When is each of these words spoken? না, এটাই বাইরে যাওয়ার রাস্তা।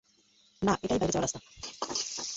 না, 0.61 0.73
এটাই 0.83 0.99
বাইরে 0.99 1.13
যাওয়ার 1.13 1.25
রাস্তা। 1.25 1.39